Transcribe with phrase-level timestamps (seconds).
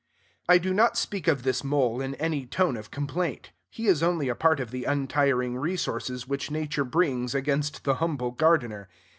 [0.49, 3.51] I do not speak of this mole in any tone of complaint.
[3.69, 8.31] He is only a part of the untiring resources which Nature brings against the humble
[8.31, 8.89] gardener.